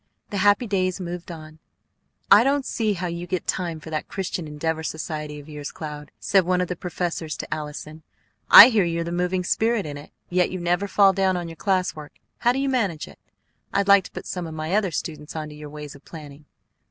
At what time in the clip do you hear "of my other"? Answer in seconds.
14.47-14.89